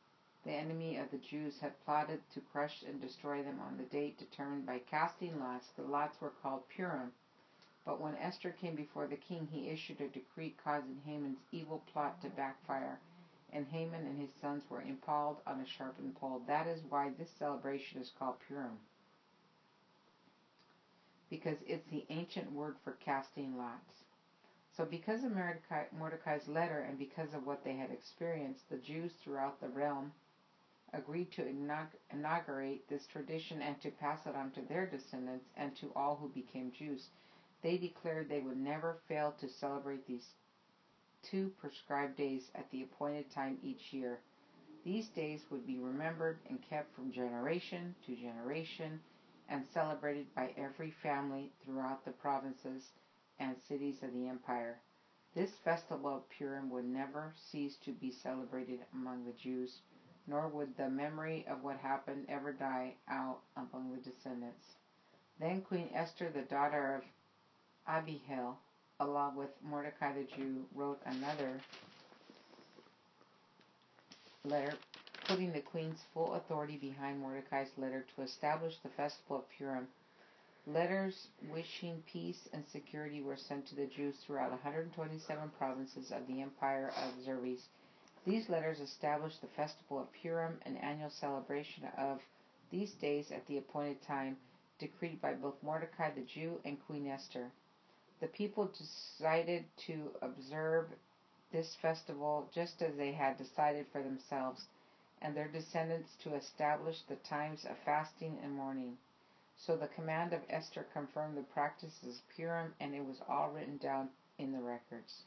the 0.44 0.52
enemy 0.52 0.98
of 0.98 1.12
the 1.12 1.18
Jews, 1.18 1.60
had 1.60 1.80
plotted 1.86 2.22
to 2.34 2.42
crush 2.42 2.84
and 2.84 3.02
destroy 3.02 3.44
them 3.44 3.60
on 3.62 3.78
the 3.78 3.84
date 3.86 4.18
determined 4.18 4.66
by 4.66 4.80
casting 4.80 5.40
lots. 5.40 5.72
The 5.78 5.84
lots 5.84 6.22
were 6.22 6.34
called 6.44 6.70
Purim. 6.70 7.14
But 7.86 8.00
when 8.02 8.16
Esther 8.16 8.52
came 8.52 8.76
before 8.76 9.08
the 9.08 9.18
king, 9.18 9.48
he 9.52 9.70
issued 9.70 10.02
a 10.02 10.08
decree 10.08 10.56
causing 10.64 11.02
Haman's 11.06 11.44
evil 11.52 11.84
plot 11.94 12.22
to 12.22 12.30
backfire, 12.30 13.00
and 13.54 13.68
Haman 13.68 14.06
and 14.06 14.20
his 14.22 14.32
sons 14.42 14.64
were 14.70 14.82
impaled 14.82 15.42
on 15.48 15.60
a 15.62 15.66
sharpened 15.66 16.16
pole. 16.16 16.42
That 16.48 16.68
is 16.68 16.82
why 16.90 17.12
this 17.18 17.30
celebration 17.40 18.02
is 18.02 18.12
called 18.20 18.40
Purim, 18.48 18.80
because 21.30 21.58
it's 21.68 21.88
the 21.92 22.06
ancient 22.10 22.52
word 22.54 22.76
for 22.84 22.94
casting 22.94 23.58
lots. 23.58 24.05
So, 24.76 24.84
because 24.84 25.24
of 25.24 25.32
Mordecai, 25.32 25.86
Mordecai's 25.98 26.50
letter 26.50 26.80
and 26.80 27.00
because 27.00 27.34
of 27.34 27.46
what 27.48 27.64
they 27.64 27.76
had 27.78 27.92
experienced, 27.92 28.70
the 28.70 28.76
Jews 28.76 29.14
throughout 29.24 29.62
the 29.62 29.70
realm 29.70 30.12
agreed 30.92 31.32
to 31.32 31.48
inaugurate 32.12 32.88
this 32.90 33.08
tradition 33.08 33.62
and 33.62 33.80
to 33.82 33.90
pass 33.90 34.26
it 34.26 34.36
on 34.36 34.52
to 34.52 34.62
their 34.62 34.86
descendants 34.86 35.46
and 35.56 35.74
to 35.78 35.94
all 35.96 36.18
who 36.18 36.28
became 36.28 36.74
Jews. 36.78 37.08
They 37.62 37.78
declared 37.78 38.28
they 38.28 38.42
would 38.42 38.58
never 38.58 38.98
fail 39.08 39.34
to 39.40 39.48
celebrate 39.48 40.06
these 40.08 40.28
two 41.24 41.52
prescribed 41.58 42.18
days 42.18 42.52
at 42.54 42.70
the 42.72 42.84
appointed 42.84 43.32
time 43.32 43.58
each 43.64 43.94
year. 43.94 44.20
These 44.84 45.08
days 45.08 45.40
would 45.52 45.66
be 45.66 45.80
remembered 45.80 46.38
and 46.50 46.62
kept 46.62 46.94
from 46.94 47.14
generation 47.14 47.96
to 48.06 48.16
generation 48.16 49.00
and 49.48 49.66
celebrated 49.74 50.34
by 50.36 50.54
every 50.58 50.92
family 51.02 51.54
throughout 51.64 52.04
the 52.04 52.12
provinces 52.12 52.92
and 53.40 53.56
cities 53.68 54.04
of 54.04 54.14
the 54.14 54.28
empire. 54.28 54.80
This 55.36 55.52
festival 55.64 56.16
of 56.16 56.30
Purim 56.30 56.70
would 56.70 56.86
never 56.86 57.34
cease 57.52 57.76
to 57.84 57.92
be 57.92 58.12
celebrated 58.12 58.80
among 58.94 59.26
the 59.26 59.34
Jews, 59.34 59.80
nor 60.28 60.48
would 60.48 60.78
the 60.78 60.90
memory 60.90 61.46
of 61.50 61.64
what 61.64 61.78
happened 61.78 62.26
ever 62.30 62.54
die 62.54 62.94
out 63.10 63.40
among 63.58 63.92
the 63.92 64.10
descendants. 64.10 64.76
Then 65.40 65.62
Queen 65.62 65.90
Esther, 65.94 66.30
the 66.30 66.44
daughter 66.44 66.96
of 66.96 67.04
Abihail, 67.88 68.58
along 69.00 69.36
with 69.36 69.50
Mordecai 69.62 70.14
the 70.14 70.24
Jew, 70.24 70.66
wrote 70.74 71.02
another 71.06 71.60
letter 74.46 74.74
putting 75.28 75.52
the 75.52 75.60
queen's 75.60 76.04
full 76.14 76.36
authority 76.36 76.78
behind 76.78 77.20
Mordecai's 77.20 77.72
letter 77.78 78.06
to 78.16 78.22
establish 78.22 78.78
the 78.84 78.90
festival 78.90 79.38
of 79.38 79.50
Purim. 79.58 79.88
Letters 80.68 81.28
wishing 81.52 82.02
peace 82.12 82.50
and 82.52 82.66
security 82.66 83.22
were 83.22 83.38
sent 83.38 83.68
to 83.68 83.76
the 83.76 83.86
Jews 83.86 84.16
throughout 84.26 84.50
127 84.50 85.52
provinces 85.60 86.12
of 86.12 86.26
the 86.26 86.42
empire 86.42 86.92
of 86.98 87.24
Xerxes. 87.24 87.68
These 88.26 88.50
letters 88.50 88.80
established 88.80 89.42
the 89.42 89.48
festival 89.50 90.00
of 90.00 90.12
Purim, 90.14 90.60
an 90.66 90.78
annual 90.78 91.12
celebration 91.12 91.86
of 92.00 92.20
these 92.72 92.92
days 92.94 93.32
at 93.32 93.46
the 93.46 93.58
appointed 93.58 94.02
time, 94.02 94.38
decreed 94.80 95.22
by 95.22 95.36
both 95.36 95.62
Mordecai 95.62 96.10
the 96.10 96.22
Jew 96.22 96.60
and 96.66 96.84
Queen 96.88 97.06
Esther. 97.06 97.52
The 98.20 98.28
people 98.28 98.66
decided 98.66 99.66
to 99.86 100.10
observe 100.24 100.88
this 101.52 101.76
festival 101.76 102.50
just 102.56 102.82
as 102.82 102.96
they 102.96 103.12
had 103.12 103.38
decided 103.38 103.86
for 103.92 104.02
themselves 104.02 104.66
and 105.22 105.36
their 105.36 105.48
descendants 105.48 106.16
to 106.24 106.34
establish 106.34 107.04
the 107.04 107.18
times 107.18 107.66
of 107.66 107.78
fasting 107.86 108.40
and 108.42 108.52
mourning. 108.54 108.98
So 109.58 109.76
the 109.76 109.88
command 109.88 110.34
of 110.34 110.42
Esther 110.50 110.84
confirmed 110.94 111.38
the 111.38 111.44
practices 111.44 112.20
of 112.20 112.30
Purim, 112.36 112.74
and 112.80 112.94
it 112.94 113.06
was 113.06 113.22
all 113.28 113.50
written 113.50 113.78
down 113.78 114.10
in 114.38 114.52
the 114.52 114.62
records. 114.62 115.24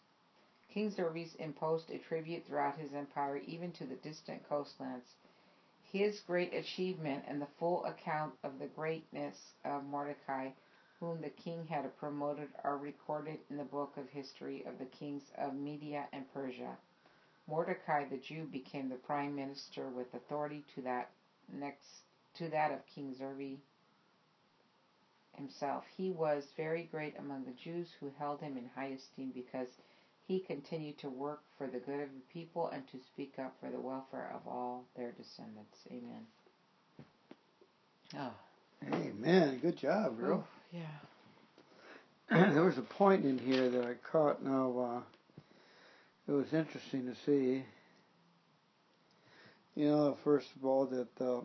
King 0.69 0.91
Xerxes 0.91 1.35
imposed 1.37 1.91
a 1.91 1.99
tribute 1.99 2.47
throughout 2.47 2.77
his 2.77 2.93
empire, 2.93 3.39
even 3.39 3.73
to 3.73 3.87
the 3.87 3.97
distant 3.97 4.47
coastlands. 4.49 5.17
His 5.83 6.21
great 6.21 6.53
achievement 6.53 7.25
and 7.27 7.41
the 7.41 7.49
full 7.59 7.85
account 7.87 8.35
of 8.45 8.59
the 8.59 8.67
greatness 8.67 9.55
of 9.65 9.85
Mordecai, 9.85 10.51
whom 11.01 11.21
the 11.23 11.31
king 11.31 11.67
had 11.67 11.97
promoted, 11.97 12.49
are 12.63 12.77
recorded 12.77 13.39
in 13.49 13.57
the 13.57 13.65
book 13.65 13.97
of 13.97 14.11
history 14.11 14.63
of 14.67 14.79
the 14.79 14.85
kings 14.85 15.33
of 15.39 15.55
Media 15.55 16.07
and 16.13 16.31
Persia. 16.35 16.77
Mordecai 17.47 18.05
the 18.05 18.19
Jew 18.19 18.45
became 18.45 18.91
the 18.91 18.97
prime 18.97 19.35
minister 19.35 19.89
with 19.89 20.13
authority 20.13 20.65
to 20.75 20.83
that 20.83 21.11
next 21.51 22.03
to 22.35 22.51
that 22.51 22.73
of 22.73 22.87
King 22.87 23.15
Xerxes 23.15 23.59
himself. 25.39 25.85
He 25.97 26.11
was 26.11 26.45
very 26.57 26.89
great 26.91 27.15
among 27.19 27.45
the 27.45 27.53
Jews 27.53 27.89
who 28.01 28.11
held 28.19 28.41
him 28.41 28.57
in 28.57 28.69
high 28.75 28.97
esteem 28.97 29.33
because 29.35 29.69
he 30.27 30.41
continued 30.41 30.99
to 30.99 31.09
work 31.09 31.41
for 31.57 31.67
the 31.67 31.79
good 31.79 32.01
of 32.01 32.11
the 32.11 32.33
people 32.33 32.69
and 32.69 32.87
to 32.89 32.99
speak 33.13 33.35
up 33.39 33.55
for 33.61 33.71
the 33.71 33.81
welfare 33.81 34.31
of 34.35 34.47
all 34.47 34.85
their 34.97 35.13
descendants. 35.13 35.79
Amen. 35.91 36.27
Oh. 38.17 38.33
Amen. 38.93 39.59
Good 39.61 39.77
job, 39.77 40.19
girl. 40.19 40.47
Ooh, 40.75 40.79
yeah. 40.79 42.51
there 42.53 42.63
was 42.63 42.79
a 42.79 42.83
point 42.83 43.25
in 43.25 43.39
here 43.39 43.69
that 43.71 43.85
I 43.85 43.95
caught 43.95 44.45
now. 44.45 44.79
Uh, 44.79 45.01
it 46.29 46.33
was 46.33 46.53
interesting 46.53 47.07
to 47.07 47.15
see. 47.27 47.65
You 49.75 49.89
know, 49.89 50.19
first 50.25 50.49
of 50.57 50.65
all, 50.65 50.87
that 50.87 51.21
uh, 51.21 51.41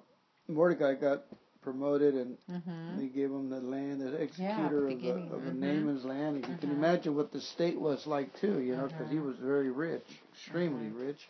Mordecai 0.47 0.95
got 0.95 1.23
promoted 1.63 2.13
and 2.15 2.37
mm-hmm. 2.51 2.99
they 2.99 3.07
gave 3.07 3.31
him 3.31 3.49
the 3.49 3.59
land, 3.61 4.01
the 4.01 4.13
executor 4.21 4.89
yeah, 4.89 4.95
of, 4.95 5.01
the, 5.01 5.35
of 5.35 5.41
mm-hmm. 5.41 5.59
Naaman's 5.59 6.05
land. 6.05 6.35
And 6.37 6.47
you 6.47 6.57
can 6.57 6.69
Mm-hmm. 6.69 6.83
imagine 6.83 7.15
what 7.15 7.31
the 7.31 7.41
state 7.41 7.79
was 7.79 8.05
like 8.05 8.33
too, 8.39 8.59
you 8.59 8.75
know, 8.75 8.87
because 8.87 9.09
he 9.09 9.17
Mhm. 9.17 9.25
was 9.25 9.37
very 9.37 9.69
rich, 9.71 10.05
extremely 10.33 10.87
Mhm. 10.87 11.07
rich. 11.07 11.27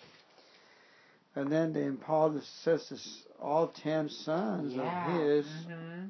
And 1.35 1.51
then 1.51 1.73
they 1.73 1.85
impaled 1.85 2.41
says 2.63 2.89
this, 2.89 3.23
all 3.41 3.67
ten 3.69 4.09
sons 4.09 4.73
yeah. 4.73 4.83
of 4.83 5.21
his 5.21 5.45
Mm-hmm. 5.45 6.05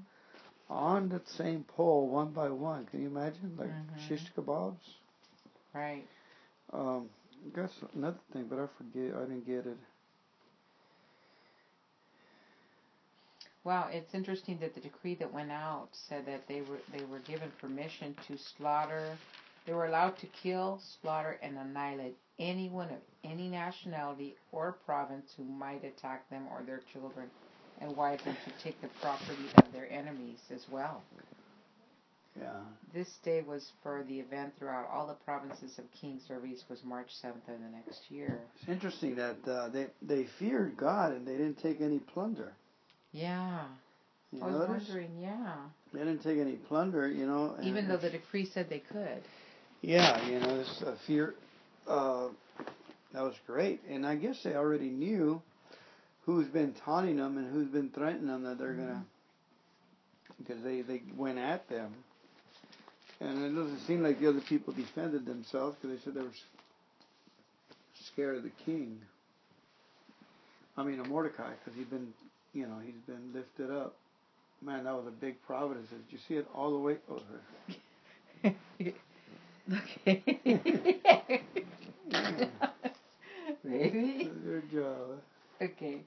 on 0.70 1.10
the 1.10 1.22
same 1.38 1.64
pole, 1.64 2.08
one 2.10 2.32
by 2.32 2.50
one. 2.50 2.86
Can 2.86 3.02
you 3.02 3.08
imagine, 3.08 3.56
like 3.58 3.70
shish 4.08 4.32
kebabs? 4.36 4.76
Right. 5.74 6.04
Um, 6.72 7.10
that's 7.56 7.74
another 7.96 8.20
thing, 8.32 8.46
but 8.50 8.60
I 8.60 8.68
forget. 8.78 9.16
I 9.16 9.22
didn't 9.22 9.46
get 9.46 9.66
it. 9.66 9.78
Well, 13.64 13.88
it's 13.92 14.14
interesting 14.14 14.58
that 14.60 14.76
the 14.76 14.82
decree 14.82 15.16
that 15.16 15.34
went 15.34 15.52
out 15.52 15.88
said 16.10 16.26
that 16.26 16.48
they 16.48 16.62
were 16.62 16.80
they 16.92 17.06
were 17.06 17.20
given 17.20 17.52
permission 17.62 18.16
to 18.28 18.38
slaughter. 18.58 19.18
They 19.66 19.74
were 19.74 19.86
allowed 19.86 20.18
to 20.20 20.28
kill, 20.28 20.82
slaughter, 21.02 21.40
and 21.42 21.58
annihilate 21.58 22.18
anyone 22.38 22.90
of 22.90 23.00
any 23.24 23.48
nationality 23.48 24.36
or 24.52 24.76
province 24.86 25.32
who 25.38 25.46
might 25.46 25.84
attack 25.86 26.30
them 26.30 26.48
or 26.52 26.64
their 26.66 26.82
children, 26.92 27.30
and 27.80 27.96
wife 27.96 28.20
and 28.26 28.36
to 28.46 28.64
take 28.64 28.82
the 28.82 28.90
property 29.02 29.48
of 29.58 29.72
their 29.72 29.90
enemies 29.90 30.40
as 30.54 30.66
well. 30.70 31.02
Yeah. 32.38 32.50
This 32.94 33.08
day 33.24 33.44
was 33.48 33.72
for 33.84 34.04
the 34.10 34.20
event 34.20 34.54
throughout 34.58 34.90
all 34.92 35.08
the 35.08 35.14
provinces 35.14 35.78
of 35.78 35.86
King 36.02 36.20
Xerxes 36.28 36.64
was 36.68 36.80
March 36.84 37.08
7th 37.24 37.48
of 37.48 37.62
the 37.62 37.70
next 37.72 38.02
year. 38.10 38.40
It's 38.60 38.70
interesting 38.70 39.16
that 39.16 39.38
uh, 39.48 39.70
they 39.70 39.88
they 40.02 40.28
feared 40.40 40.76
God 40.76 41.14
and 41.14 41.26
they 41.26 41.38
didn't 41.38 41.62
take 41.62 41.80
any 41.80 42.00
plunder. 42.00 42.54
Yeah. 43.14 43.62
You 44.32 44.42
I 44.42 44.46
was 44.48 44.68
notice? 44.68 44.88
wondering, 44.88 45.12
yeah. 45.20 45.56
They 45.94 46.00
didn't 46.00 46.24
take 46.24 46.40
any 46.40 46.54
plunder, 46.54 47.08
you 47.08 47.28
know. 47.28 47.56
Even 47.62 47.88
though 47.88 47.98
the 47.98 48.10
decree 48.10 48.50
said 48.52 48.70
they 48.70 48.80
could. 48.80 49.22
Yeah, 49.82 50.28
you 50.28 50.40
know, 50.40 50.58
this 50.58 50.84
uh, 50.86 50.96
fear. 51.06 51.36
Uh, 51.88 52.30
that 53.14 53.22
was 53.22 53.36
great, 53.46 53.82
and 53.90 54.06
I 54.08 54.16
guess 54.16 54.42
they 54.44 54.56
already 54.56 54.90
knew 54.90 55.42
who's 56.26 56.48
been 56.48 56.74
taunting 56.86 57.18
them 57.18 57.38
and 57.38 57.54
who's 57.54 57.68
been 57.68 57.90
threatening 57.90 58.28
them 58.28 58.44
that 58.44 58.58
they're 58.58 58.74
gonna, 58.74 59.06
because 60.40 60.64
they 60.64 60.82
they 60.82 61.02
went 61.16 61.38
at 61.38 61.70
them, 61.70 61.94
and 63.20 63.44
it 63.44 63.50
doesn't 63.50 63.82
seem 63.86 64.02
like 64.02 64.20
the 64.20 64.30
other 64.30 64.42
people 64.42 64.74
defended 64.74 65.26
themselves 65.26 65.78
because 65.80 65.96
they 65.98 66.04
said 66.04 66.16
they 66.16 66.22
were 66.22 66.32
scared 68.14 68.38
of 68.38 68.44
the 68.44 68.52
king. 68.66 69.00
I 70.76 70.84
mean, 70.84 71.00
of 71.00 71.08
Mordecai, 71.08 71.52
because 71.64 71.78
he'd 71.78 71.90
been, 71.90 72.14
you 72.54 72.68
know, 72.68 72.80
he's 72.84 73.02
been 73.08 73.34
lifted 73.34 73.72
up. 73.72 73.96
Man, 74.62 74.86
that 74.86 74.94
was 74.94 75.08
a 75.08 75.12
big 75.12 75.42
providence. 75.46 75.90
Did 75.90 76.00
you 76.10 76.18
see 76.28 76.36
it 76.36 76.48
all 76.56 76.72
the 76.72 76.78
way 76.80 76.98
over? 77.10 77.42
okay. 79.72 81.42
Maybe. 83.64 84.30
Good 84.46 84.72
job. 84.72 85.22
Okay. 85.62 86.02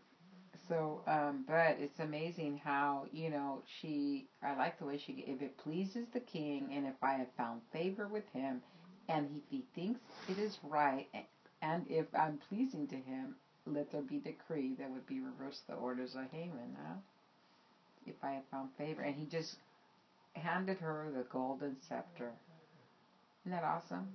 So, 0.68 1.02
um, 1.06 1.44
but 1.46 1.76
it's 1.78 2.00
amazing 2.00 2.60
how, 2.64 3.06
you 3.12 3.30
know, 3.30 3.62
she, 3.80 4.26
I 4.42 4.56
like 4.56 4.78
the 4.78 4.84
way 4.86 4.98
she, 4.98 5.24
if 5.26 5.42
it 5.42 5.56
pleases 5.58 6.06
the 6.12 6.20
king 6.20 6.70
and 6.74 6.86
if 6.86 6.94
I 7.02 7.12
have 7.14 7.28
found 7.36 7.62
favor 7.72 8.08
with 8.08 8.24
him 8.32 8.62
and 9.08 9.28
if 9.36 9.42
he 9.50 9.64
thinks 9.74 10.00
it 10.28 10.38
is 10.38 10.58
right 10.62 11.06
and 11.62 11.86
if 11.88 12.06
I'm 12.14 12.38
pleasing 12.48 12.88
to 12.88 12.96
him, 12.96 13.36
let 13.66 13.90
there 13.92 14.02
be 14.02 14.18
decree 14.18 14.75
that 14.78 14.90
would 14.90 15.06
be 15.06 15.20
reverse 15.20 15.61
the 15.68 15.75
orders 15.75 16.14
of 16.14 16.30
Haman, 16.30 16.76
huh? 16.76 16.94
If 18.06 18.14
I 18.23 18.32
have 18.32 18.44
found 18.50 18.70
favor. 18.78 19.02
And 19.02 19.16
he 19.16 19.26
just 19.26 19.56
handed 20.35 20.78
her 20.78 21.11
the 21.14 21.25
golden 21.32 21.76
scepter. 21.88 22.32
Isn't 23.44 23.52
that 23.52 23.64
awesome? 23.64 24.06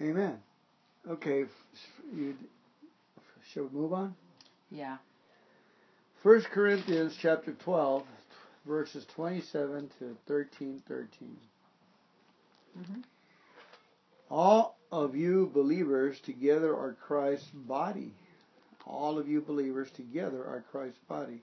Amen. 0.00 0.40
Okay, 1.08 1.44
you, 2.14 2.34
shall 3.52 3.64
we 3.64 3.78
move 3.78 3.92
on? 3.92 4.14
Yeah. 4.70 4.96
First 6.22 6.48
Corinthians 6.50 7.14
chapter 7.20 7.52
12, 7.52 8.02
verses 8.66 9.04
27 9.14 9.90
to 9.98 10.16
13, 10.26 10.82
13. 10.88 11.36
hmm 12.74 13.00
All 14.30 14.78
of 14.90 15.14
you 15.14 15.50
believers 15.52 16.20
together 16.20 16.74
are 16.74 16.92
Christ's 16.92 17.50
body. 17.50 18.12
All 18.86 19.18
of 19.18 19.28
you 19.28 19.40
believers 19.40 19.90
together 19.90 20.44
are 20.44 20.64
Christ's 20.70 21.00
body. 21.08 21.42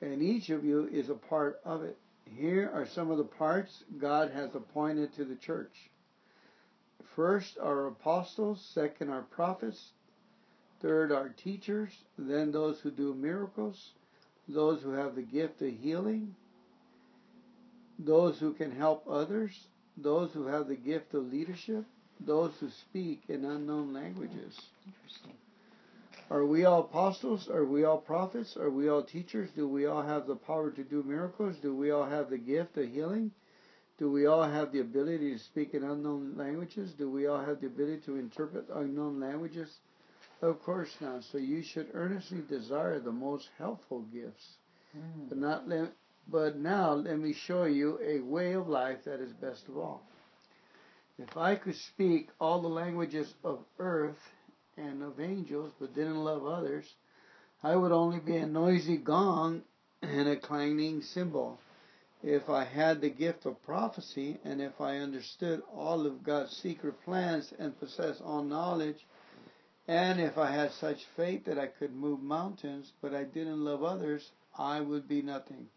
And 0.00 0.22
each 0.22 0.50
of 0.50 0.64
you 0.64 0.86
is 0.86 1.08
a 1.08 1.14
part 1.14 1.60
of 1.64 1.82
it. 1.82 1.98
Here 2.24 2.70
are 2.72 2.86
some 2.86 3.10
of 3.10 3.18
the 3.18 3.24
parts 3.24 3.84
God 3.98 4.30
has 4.30 4.54
appointed 4.54 5.14
to 5.14 5.24
the 5.24 5.36
church. 5.36 5.90
First 7.14 7.58
are 7.58 7.86
apostles, 7.86 8.60
second 8.74 9.10
are 9.10 9.22
prophets, 9.22 9.92
third 10.80 11.12
are 11.12 11.30
teachers, 11.30 11.90
then 12.18 12.52
those 12.52 12.80
who 12.80 12.90
do 12.90 13.14
miracles, 13.14 13.92
those 14.48 14.82
who 14.82 14.90
have 14.90 15.14
the 15.14 15.22
gift 15.22 15.62
of 15.62 15.72
healing, 15.72 16.34
those 17.98 18.38
who 18.38 18.52
can 18.52 18.70
help 18.70 19.06
others, 19.08 19.68
those 19.96 20.32
who 20.32 20.46
have 20.46 20.68
the 20.68 20.76
gift 20.76 21.14
of 21.14 21.32
leadership, 21.32 21.84
those 22.20 22.52
who 22.60 22.68
speak 22.70 23.22
in 23.28 23.44
unknown 23.44 23.92
languages. 23.92 24.58
Interesting. 24.86 25.32
Are 26.30 26.44
we 26.44 26.64
all 26.64 26.80
apostles? 26.80 27.48
Are 27.48 27.64
we 27.64 27.84
all 27.84 27.98
prophets? 27.98 28.56
Are 28.56 28.70
we 28.70 28.88
all 28.88 29.02
teachers? 29.02 29.48
Do 29.54 29.68
we 29.68 29.86
all 29.86 30.02
have 30.02 30.26
the 30.26 30.34
power 30.34 30.70
to 30.70 30.82
do 30.82 31.02
miracles? 31.04 31.56
Do 31.62 31.74
we 31.74 31.90
all 31.90 32.04
have 32.04 32.30
the 32.30 32.38
gift 32.38 32.76
of 32.76 32.88
healing? 32.88 33.30
Do 33.98 34.10
we 34.10 34.26
all 34.26 34.42
have 34.42 34.72
the 34.72 34.80
ability 34.80 35.32
to 35.32 35.38
speak 35.38 35.72
in 35.72 35.84
unknown 35.84 36.34
languages? 36.36 36.92
Do 36.98 37.10
we 37.10 37.26
all 37.26 37.42
have 37.42 37.60
the 37.60 37.68
ability 37.68 38.02
to 38.06 38.16
interpret 38.16 38.66
unknown 38.74 39.20
languages? 39.20 39.70
Of 40.42 40.60
course 40.62 40.94
not. 41.00 41.22
So 41.24 41.38
you 41.38 41.62
should 41.62 41.88
earnestly 41.94 42.42
desire 42.48 42.98
the 42.98 43.12
most 43.12 43.48
helpful 43.56 44.02
gifts. 44.12 44.56
Mm. 44.96 45.28
But 45.28 45.38
not 45.38 45.68
let, 45.68 45.92
but 46.28 46.58
now 46.58 46.92
let 46.92 47.18
me 47.18 47.32
show 47.32 47.64
you 47.64 47.98
a 48.04 48.20
way 48.20 48.52
of 48.52 48.68
life 48.68 49.04
that 49.04 49.20
is 49.20 49.32
best 49.32 49.68
of 49.68 49.78
all. 49.78 50.02
If 51.18 51.34
I 51.36 51.56
could 51.56 51.76
speak 51.76 52.28
all 52.38 52.60
the 52.60 52.68
languages 52.68 53.34
of 53.42 53.64
earth 53.78 54.34
and 54.76 55.02
of 55.02 55.18
angels, 55.18 55.72
but 55.78 55.94
didn't 55.94 56.22
love 56.22 56.44
others, 56.44 56.94
I 57.62 57.74
would 57.74 57.92
only 57.92 58.20
be 58.20 58.36
a 58.36 58.46
noisy 58.46 58.98
gong 58.98 59.64
and 60.02 60.28
a 60.28 60.36
clanging 60.36 61.00
cymbal. 61.00 61.58
If 62.22 62.50
I 62.50 62.64
had 62.64 63.00
the 63.00 63.08
gift 63.08 63.46
of 63.46 63.62
prophecy, 63.62 64.38
and 64.44 64.60
if 64.60 64.78
I 64.80 64.98
understood 64.98 65.62
all 65.74 66.06
of 66.06 66.22
God's 66.22 66.54
secret 66.54 67.00
plans 67.02 67.52
and 67.58 67.78
possessed 67.78 68.20
all 68.20 68.42
knowledge, 68.42 69.06
and 69.88 70.20
if 70.20 70.36
I 70.36 70.50
had 70.50 70.72
such 70.72 71.06
faith 71.06 71.46
that 71.46 71.58
I 71.58 71.68
could 71.68 71.94
move 71.94 72.20
mountains, 72.20 72.92
but 73.00 73.14
I 73.14 73.24
didn't 73.24 73.64
love 73.64 73.82
others, 73.82 74.32
I 74.58 74.80
would 74.80 75.08
be 75.08 75.22
nothing. 75.22 75.68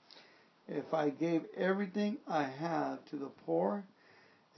If 0.68 0.94
I 0.94 1.12
gave 1.12 1.46
everything 1.56 2.18
I 2.28 2.44
have 2.44 3.06
to 3.06 3.16
the 3.16 3.32
poor, 3.46 3.86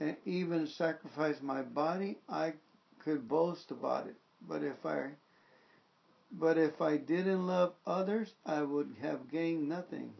and 0.02 0.16
even 0.26 0.66
sacrifice 0.66 1.40
my 1.40 1.62
body, 1.62 2.18
I 2.28 2.54
could 3.04 3.28
boast 3.28 3.70
about 3.70 4.08
it. 4.08 4.16
But 4.48 4.64
if 4.64 4.84
I 4.84 5.10
but 6.32 6.58
if 6.58 6.80
I 6.80 6.96
didn't 6.96 7.46
love 7.46 7.74
others, 7.86 8.32
I 8.44 8.62
would 8.62 8.96
have 9.02 9.30
gained 9.30 9.68
nothing. 9.68 10.12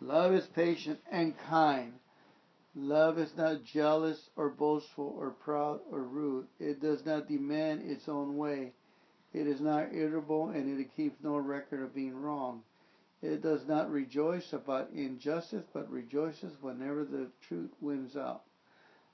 Love 0.00 0.32
is 0.32 0.46
patient 0.48 0.98
and 1.10 1.38
kind. 1.38 1.92
Love 2.74 3.18
is 3.18 3.34
not 3.36 3.64
jealous 3.64 4.28
or 4.36 4.50
boastful 4.50 5.16
or 5.18 5.30
proud 5.30 5.80
or 5.90 6.02
rude. 6.02 6.46
It 6.58 6.82
does 6.82 7.06
not 7.06 7.28
demand 7.28 7.88
its 7.90 8.08
own 8.08 8.36
way. 8.36 8.72
It 9.32 9.46
is 9.46 9.60
not 9.60 9.94
irritable 9.94 10.50
and 10.50 10.78
it 10.78 10.94
keeps 10.96 11.22
no 11.22 11.36
record 11.38 11.82
of 11.82 11.94
being 11.94 12.20
wrong. 12.20 12.62
It 13.22 13.42
does 13.42 13.66
not 13.66 13.90
rejoice 13.90 14.52
about 14.52 14.90
injustice, 14.90 15.64
but 15.72 15.90
rejoices 15.90 16.52
whenever 16.60 17.04
the 17.04 17.28
truth 17.48 17.70
wins 17.80 18.16
out. 18.16 18.42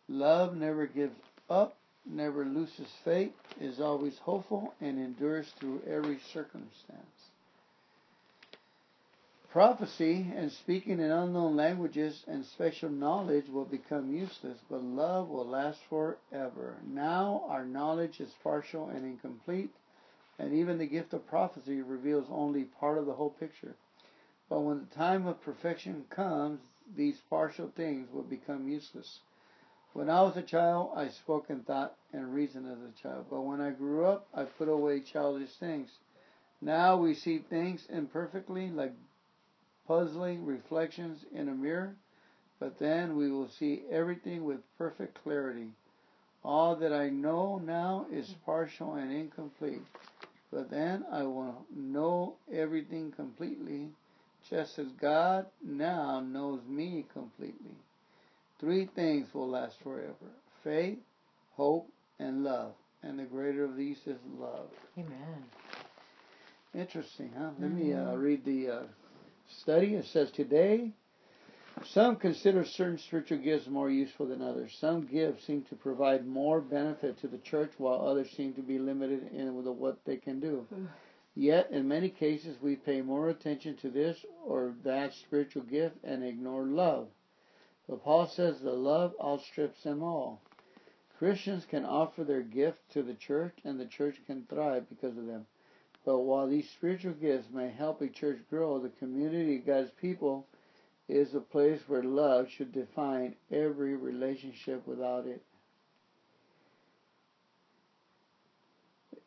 Love 0.09 0.57
never 0.57 0.87
gives 0.87 1.17
up, 1.49 1.77
never 2.05 2.45
loses 2.45 2.89
faith, 3.05 3.33
is 3.61 3.81
always 3.81 4.19
hopeful, 4.19 4.75
and 4.81 4.99
endures 4.99 5.51
through 5.59 5.83
every 5.87 6.19
circumstance. 6.33 7.31
Prophecy 9.53 10.27
and 10.35 10.51
speaking 10.51 10.99
in 10.99 11.11
unknown 11.11 11.57
languages 11.57 12.25
and 12.27 12.45
special 12.45 12.89
knowledge 12.89 13.49
will 13.49 13.67
become 13.67 14.11
useless, 14.11 14.59
but 14.69 14.83
love 14.83 15.29
will 15.29 15.47
last 15.47 15.79
forever. 15.91 16.77
Now 16.87 17.45
our 17.49 17.65
knowledge 17.65 18.19
is 18.19 18.33
partial 18.43 18.89
and 18.89 19.05
incomplete, 19.05 19.71
and 20.39 20.55
even 20.55 20.79
the 20.79 20.87
gift 20.87 21.13
of 21.13 21.27
prophecy 21.27 21.83
reveals 21.83 22.27
only 22.31 22.65
part 22.65 22.99
of 22.99 23.07
the 23.07 23.13
whole 23.13 23.31
picture. 23.31 23.77
But 24.53 24.65
when 24.65 24.81
the 24.81 24.95
time 24.95 25.27
of 25.27 25.41
perfection 25.41 26.05
comes, 26.11 26.61
these 26.95 27.19
partial 27.31 27.73
things 27.75 28.13
will 28.13 28.23
become 28.23 28.69
useless. 28.69 29.21
When 29.95 30.11
I 30.11 30.21
was 30.21 30.37
a 30.37 30.43
child, 30.43 30.91
I 30.95 31.09
spoke 31.09 31.49
and 31.49 31.67
thought 31.67 31.97
and 32.13 32.35
reasoned 32.35 32.71
as 32.71 32.77
a 32.83 33.03
child. 33.03 33.29
But 33.31 33.47
when 33.47 33.63
I 33.63 33.71
grew 33.71 34.05
up, 34.05 34.29
I 34.35 34.45
put 34.45 34.69
away 34.69 35.01
childish 35.01 35.55
things. 35.55 35.89
Now 36.61 36.99
we 36.99 37.15
see 37.15 37.39
things 37.39 37.87
imperfectly, 37.89 38.69
like 38.69 38.93
puzzling 39.89 40.45
reflections 40.45 41.25
in 41.33 41.49
a 41.49 41.55
mirror, 41.55 41.97
but 42.61 42.79
then 42.79 43.17
we 43.17 43.31
will 43.31 43.49
see 43.49 43.85
everything 43.91 44.45
with 44.45 44.61
perfect 44.77 45.19
clarity. 45.23 45.69
All 46.45 46.77
that 46.77 46.93
I 46.93 47.09
know 47.09 47.57
now 47.57 48.05
is 48.13 48.35
partial 48.45 48.97
and 48.97 49.11
incomplete, 49.11 49.81
but 50.51 50.69
then 50.69 51.07
I 51.11 51.23
will 51.23 51.65
know 51.75 52.35
everything 52.53 53.13
completely, 53.13 53.89
just 54.49 54.79
as 54.79 54.89
God 55.01 55.47
now 55.65 56.21
knows 56.21 56.61
me 56.69 57.05
completely. 57.13 57.77
Three 58.61 58.89
things 58.95 59.33
will 59.35 59.49
last 59.49 59.77
forever 59.83 60.15
faith, 60.63 60.99
hope, 61.57 61.89
and 62.19 62.45
love. 62.45 62.73
And 63.03 63.19
the 63.19 63.25
greater 63.25 63.65
of 63.65 63.77
these 63.77 63.99
is 64.07 64.19
love. 64.39 64.69
Amen. 64.97 65.45
Interesting, 66.75 67.33
huh? 67.37 67.51
Let 67.59 67.73
me 67.73 67.93
uh, 67.93 68.15
read 68.15 68.45
the 68.45 68.69
uh, 68.69 68.83
study. 69.61 69.95
It 69.95 70.07
says, 70.07 70.31
Today, 70.31 70.93
some 71.87 72.17
consider 72.17 72.65
certain 72.65 72.99
spiritual 72.99 73.39
gifts 73.39 73.67
more 73.67 73.91
useful 73.91 74.27
than 74.27 74.41
others. 74.41 74.77
Some 74.81 75.07
gifts 75.07 75.47
seem 75.47 75.63
to 75.71 75.75
provide 75.75 76.27
more 76.27 76.61
benefit 76.61 77.21
to 77.21 77.29
the 77.29 77.39
church, 77.39 77.73
while 77.79 78.07
others 78.07 78.31
seem 78.37 78.55
to 78.55 78.63
be 78.63 78.79
limited 78.79 79.33
in 79.33 79.49
what 79.65 79.99
they 80.05 80.17
can 80.17 80.39
do. 80.41 80.67
Yet, 81.35 81.71
in 81.71 81.89
many 81.89 82.11
cases, 82.11 82.61
we 82.61 82.77
pay 82.77 83.01
more 83.01 83.29
attention 83.29 83.77
to 83.79 83.91
this 83.91 84.25
or 84.45 84.75
that 84.85 85.15
spiritual 85.15 85.63
gift 85.63 85.97
and 86.05 86.23
ignore 86.23 86.65
love. 86.65 87.09
But 87.89 88.05
Paul 88.05 88.27
says 88.27 88.61
the 88.61 88.73
love 88.73 89.15
outstrips 89.23 89.83
them 89.83 90.03
all. 90.03 90.43
Christians 91.19 91.65
can 91.65 91.85
offer 91.85 92.25
their 92.25 92.43
gift 92.43 92.79
to 92.91 93.03
the 93.03 93.15
church, 93.15 93.57
and 93.65 93.79
the 93.79 93.87
church 93.87 94.21
can 94.27 94.45
thrive 94.45 94.89
because 94.89 95.17
of 95.17 95.27
them. 95.27 95.47
But 96.05 96.19
while 96.19 96.49
these 96.49 96.69
spiritual 96.69 97.15
gifts 97.15 97.49
may 97.51 97.71
help 97.71 98.01
a 98.03 98.09
church 98.09 98.41
grow, 98.51 98.79
the 98.79 98.89
community 98.89 99.57
of 99.57 99.67
God's 99.67 99.91
people 99.93 100.47
is 101.09 101.35
a 101.35 101.41
place 101.41 101.81
where 101.87 102.03
love 102.03 102.49
should 102.49 102.73
define 102.73 103.37
every 103.51 103.97
relationship 103.97 104.87
without 104.87 105.27
it. 105.27 105.43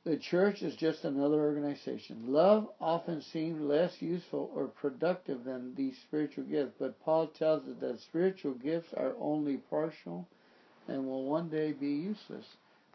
The 0.06 0.18
church 0.18 0.62
is 0.62 0.76
just 0.76 1.04
another 1.04 1.42
organization. 1.42 2.26
Love 2.28 2.70
often 2.80 3.22
seems 3.22 3.60
less 3.60 4.04
useful 4.04 4.52
or 4.54 4.68
productive 4.68 5.44
than 5.44 5.74
these 5.74 5.98
spiritual 5.98 6.44
gifts, 6.44 6.76
but 6.78 7.00
Paul 7.00 7.26
tells 7.26 7.68
us 7.68 7.76
that 7.80 8.00
spiritual 8.02 8.54
gifts 8.54 8.94
are 8.94 9.16
only 9.20 9.58
partial 9.58 10.28
and 10.88 11.08
will 11.08 11.26
one 11.26 11.50
day 11.50 11.72
be 11.72 11.88
useless, 11.88 12.46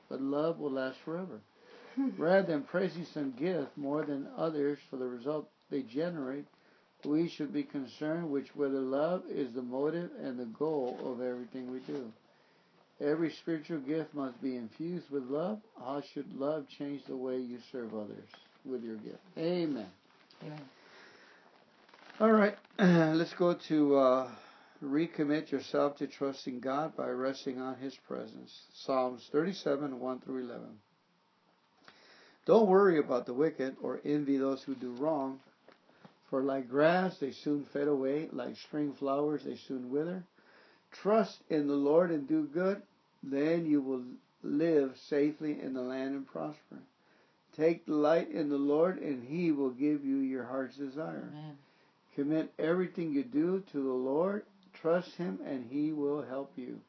but 0.09 0.23
love 0.23 0.61
will 0.61 0.71
last 0.71 0.99
forever. 1.05 1.41
Rather 2.17 2.47
than 2.47 2.63
praising 2.63 3.05
some 3.05 3.33
gift 3.33 3.77
more 3.77 4.05
than 4.05 4.29
others 4.37 4.79
for 4.89 4.97
the 4.97 5.09
result 5.09 5.51
they 5.69 5.83
generate, 5.83 6.47
we 7.05 7.29
should 7.29 7.53
be 7.53 7.65
concerned 7.65 8.31
with 8.31 8.55
whether 8.55 8.79
love 8.79 9.25
is 9.29 9.53
the 9.53 9.63
motive 9.63 10.11
and 10.23 10.39
the 10.39 10.45
goal 10.45 10.97
of 11.05 11.21
everything 11.21 11.73
we 11.73 11.81
do. 11.81 12.13
Every 13.01 13.31
spiritual 13.31 13.79
gift 13.79 14.13
must 14.15 14.43
be 14.43 14.57
infused 14.57 15.11
with 15.11 15.25
love. 15.25 15.59
How 15.79 16.03
should 16.13 16.39
love 16.39 16.67
change 16.79 17.03
the 17.09 17.17
way 17.17 17.39
you 17.39 17.59
serve 17.73 17.95
others 17.95 18.29
with 18.65 18.83
your 18.83 18.97
gift? 18.97 19.21
Amen. 19.39 19.87
Amen. 20.45 20.61
All 22.21 22.31
right, 22.31 22.55
let's 22.79 23.33
go 23.33 23.55
to 23.69 23.97
uh, 23.97 24.31
recommit 24.85 25.51
yourself 25.51 25.97
to 25.97 26.07
trusting 26.07 26.61
God 26.61 26.95
by 26.95 27.09
resting 27.09 27.59
on 27.59 27.77
His 27.77 27.97
presence. 28.07 28.55
Psalms 28.75 29.27
37, 29.33 29.99
1 29.99 30.21
through 30.21 30.45
11. 30.45 30.67
Don't 32.45 32.69
worry 32.69 32.99
about 32.99 33.25
the 33.25 33.33
wicked 33.33 33.77
or 33.83 34.01
envy 34.05 34.37
those 34.37 34.63
who 34.63 34.75
do 34.75 34.93
wrong, 34.93 35.41
for 36.29 36.43
like 36.43 36.69
grass 36.69 37.17
they 37.19 37.33
soon 37.33 37.65
fade 37.73 37.89
away, 37.89 38.29
like 38.33 38.57
spring 38.59 38.93
flowers 38.99 39.43
they 39.45 39.57
soon 39.57 39.91
wither. 39.91 40.23
Trust 40.93 41.39
in 41.49 41.69
the 41.69 41.75
Lord 41.75 42.11
and 42.11 42.29
do 42.29 42.47
good, 42.53 42.83
then 43.23 43.67
you 43.67 43.81
will 43.81 44.03
live 44.43 44.97
safely 45.09 45.61
in 45.61 45.75
the 45.75 45.83
land 45.83 46.15
and 46.15 46.27
prosper. 46.27 46.79
Take 47.57 47.87
delight 47.87 48.31
in 48.31 48.49
the 48.49 48.57
Lord, 48.57 48.99
and 48.99 49.23
He 49.23 49.53
will 49.53 49.71
give 49.71 50.05
you 50.05 50.19
your 50.19 50.45
heart's 50.45 50.77
desire. 50.77 51.29
Amen. 51.31 51.59
Commit 52.15 52.53
everything 52.59 53.13
you 53.13 53.25
do 53.25 53.63
to 53.73 53.83
the 53.83 53.93
Lord. 53.93 54.45
Trust 54.73 55.15
Him, 55.17 55.41
and 55.45 55.67
He 55.69 55.93
will 55.93 56.23
help 56.23 56.53
you. 56.57 56.81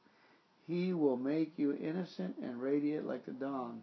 He 0.67 0.94
will 0.94 1.17
make 1.17 1.58
you 1.58 1.74
innocent 1.74 2.38
and 2.41 2.62
radiant 2.62 3.08
like 3.08 3.26
the 3.26 3.32
dawn, 3.32 3.82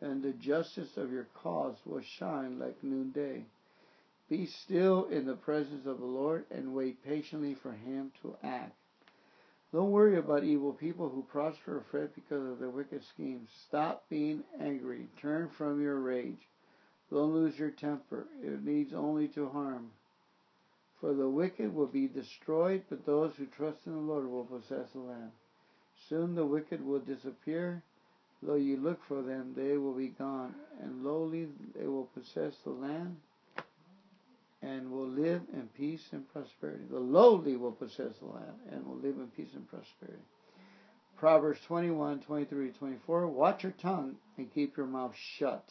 and 0.00 0.22
the 0.22 0.32
justice 0.32 0.96
of 0.96 1.10
your 1.10 1.26
cause 1.42 1.76
will 1.84 2.02
shine 2.18 2.58
like 2.58 2.82
noonday. 2.82 3.44
Be 4.28 4.46
still 4.46 5.06
in 5.06 5.26
the 5.26 5.34
presence 5.34 5.86
of 5.86 5.98
the 5.98 6.06
Lord 6.06 6.44
and 6.50 6.74
wait 6.74 7.04
patiently 7.04 7.54
for 7.54 7.72
Him 7.72 8.12
to 8.22 8.36
act. 8.44 8.76
Don't 9.72 9.90
worry 9.90 10.18
about 10.18 10.44
evil 10.44 10.72
people 10.72 11.08
who 11.08 11.22
prosper 11.22 11.76
or 11.76 11.84
fret 11.90 12.14
because 12.14 12.44
of 12.50 12.58
their 12.58 12.70
wicked 12.70 13.04
schemes. 13.04 13.50
Stop 13.68 14.04
being 14.08 14.42
angry. 14.60 15.06
Turn 15.20 15.48
from 15.48 15.80
your 15.80 16.00
rage. 16.00 16.48
Don't 17.10 17.34
lose 17.34 17.58
your 17.58 17.70
temper. 17.70 18.26
It 18.42 18.64
leads 18.64 18.92
only 18.92 19.28
to 19.28 19.48
harm. 19.48 19.90
For 21.00 21.14
the 21.14 21.28
wicked 21.28 21.74
will 21.74 21.86
be 21.86 22.08
destroyed, 22.08 22.84
but 22.88 23.06
those 23.06 23.34
who 23.36 23.46
trust 23.46 23.86
in 23.86 23.92
the 23.92 23.98
Lord 23.98 24.28
will 24.28 24.44
possess 24.44 24.90
the 24.90 24.98
land. 24.98 25.30
Soon 26.08 26.34
the 26.34 26.46
wicked 26.46 26.84
will 26.84 27.00
disappear, 27.00 27.82
Though 28.42 28.54
you 28.54 28.78
look 28.78 29.02
for 29.04 29.20
them, 29.20 29.52
they 29.54 29.76
will 29.76 29.92
be 29.92 30.08
gone, 30.08 30.54
and 30.80 31.04
lowly 31.04 31.48
they 31.74 31.86
will 31.86 32.06
possess 32.06 32.56
the 32.64 32.70
land 32.70 33.16
and 34.62 34.90
will 34.90 35.08
live 35.08 35.42
in 35.52 35.68
peace 35.76 36.02
and 36.12 36.30
prosperity. 36.32 36.84
The 36.90 36.98
lowly 36.98 37.56
will 37.56 37.72
possess 37.72 38.12
the 38.18 38.26
land 38.26 38.58
and 38.70 38.86
will 38.86 38.96
live 38.96 39.16
in 39.16 39.28
peace 39.36 39.54
and 39.54 39.68
prosperity. 39.68 40.22
Proverbs 41.16 41.60
21, 41.66 42.20
23, 42.20 42.70
24. 42.72 43.26
Watch 43.26 43.62
your 43.62 43.72
tongue 43.72 44.16
and 44.38 44.52
keep 44.52 44.76
your 44.76 44.86
mouth 44.86 45.14
shut, 45.38 45.64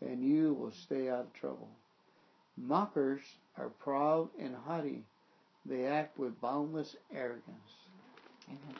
and 0.00 0.22
you 0.22 0.54
will 0.54 0.72
stay 0.84 1.08
out 1.08 1.20
of 1.20 1.32
trouble. 1.34 1.68
Mockers 2.56 3.20
are 3.56 3.68
proud 3.68 4.28
and 4.40 4.54
haughty. 4.54 5.04
They 5.66 5.84
act 5.84 6.18
with 6.18 6.40
boundless 6.40 6.96
arrogance. 7.14 7.44
Amen. 8.48 8.76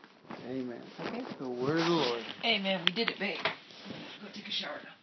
Amen. 0.49 0.83
Okay. 1.01 1.25
The 1.39 1.49
word 1.49 1.79
of 1.79 1.85
the 1.85 1.91
Lord. 1.91 2.23
Amen. 2.45 2.83
We 2.87 2.93
did 2.93 3.11
it, 3.11 3.19
babe. 3.19 3.37
Go 3.43 4.29
take 4.35 4.47
a 4.47 4.51
shower 4.51 4.81
now. 4.83 4.98